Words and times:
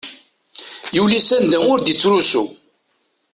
Yuli 0.95 1.19
s 1.27 1.29
anda 1.37 1.57
ur 1.71 1.79
d-ittrusu. 1.79 2.43